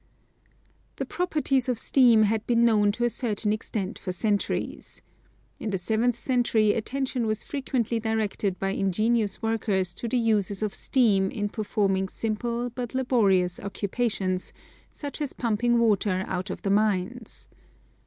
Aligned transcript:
The 0.95 1.05
properties 1.05 1.69
of 1.69 1.77
steam 1.77 2.23
had 2.23 2.47
been 2.47 2.65
known 2.65 2.91
to 2.93 3.03
a 3.03 3.09
certain 3.11 3.53
extent 3.53 3.99
for 3.99 4.11
centuries. 4.11 5.03
In 5.59 5.69
the 5.69 5.77
seventeenth 5.77 6.17
century 6.17 6.73
attention 6.73 7.27
was 7.27 7.43
frequently 7.43 7.99
directed 7.99 8.57
by 8.57 8.71
ingenious 8.71 9.43
workers 9.43 9.93
to 9.93 10.07
the 10.07 10.17
uses 10.17 10.63
of 10.63 10.73
steam 10.73 11.29
in 11.29 11.49
performing 11.49 12.09
simple 12.09 12.71
but 12.71 12.95
laborious 12.95 13.59
occupations, 13.59 14.53
such 14.89 15.21
as 15.21 15.33
pumping 15.33 15.77
water 15.77 16.23
out 16.27 16.49
of 16.49 16.63
the 16.63 16.71
mines. 16.71 17.47